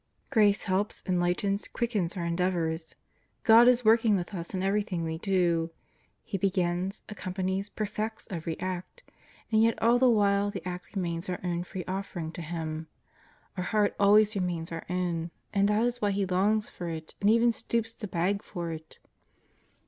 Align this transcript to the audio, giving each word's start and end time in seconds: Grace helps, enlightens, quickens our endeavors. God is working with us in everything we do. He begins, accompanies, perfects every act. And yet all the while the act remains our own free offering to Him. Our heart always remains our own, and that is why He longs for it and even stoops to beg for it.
Grace 0.31 0.63
helps, 0.63 1.03
enlightens, 1.05 1.67
quickens 1.67 2.17
our 2.17 2.25
endeavors. 2.25 2.95
God 3.43 3.67
is 3.67 3.85
working 3.85 4.15
with 4.15 4.33
us 4.33 4.51
in 4.51 4.63
everything 4.63 5.03
we 5.03 5.19
do. 5.19 5.69
He 6.23 6.39
begins, 6.39 7.03
accompanies, 7.07 7.69
perfects 7.69 8.27
every 8.31 8.59
act. 8.59 9.03
And 9.51 9.61
yet 9.61 9.79
all 9.79 9.99
the 9.99 10.09
while 10.09 10.49
the 10.49 10.67
act 10.67 10.95
remains 10.95 11.29
our 11.29 11.39
own 11.43 11.63
free 11.63 11.85
offering 11.87 12.31
to 12.31 12.41
Him. 12.41 12.87
Our 13.55 13.65
heart 13.65 13.95
always 13.99 14.33
remains 14.33 14.71
our 14.71 14.87
own, 14.89 15.29
and 15.53 15.67
that 15.67 15.85
is 15.85 16.01
why 16.01 16.09
He 16.09 16.25
longs 16.25 16.71
for 16.71 16.89
it 16.89 17.13
and 17.21 17.29
even 17.29 17.51
stoops 17.51 17.93
to 17.93 18.07
beg 18.07 18.41
for 18.41 18.71
it. 18.71 18.97